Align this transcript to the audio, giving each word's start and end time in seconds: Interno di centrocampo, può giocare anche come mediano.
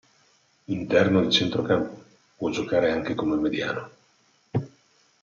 Interno 0.65 1.21
di 1.23 1.31
centrocampo, 1.31 2.03
può 2.35 2.49
giocare 2.49 2.91
anche 2.91 3.13
come 3.13 3.35
mediano. 3.35 3.89